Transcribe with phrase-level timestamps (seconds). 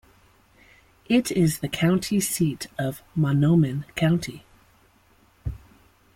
[1.07, 4.43] It is the county seat of Mahnomen County.